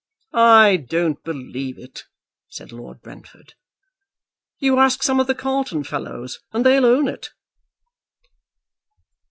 [0.33, 2.05] "I don't believe it,"
[2.49, 3.53] said Lord Brentford.
[4.57, 7.29] "You ask some of the Carlton fellows, and they'll own it."